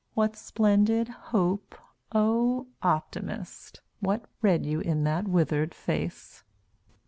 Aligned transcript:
What 0.15 0.35
splendid 0.35 1.09
hope? 1.29 1.75
O 2.11 2.65
Optimist! 2.81 3.81
What 3.99 4.25
read 4.41 4.65
you 4.65 4.79
in 4.79 5.03
that 5.03 5.27
withered 5.27 5.75
face? 5.75 6.43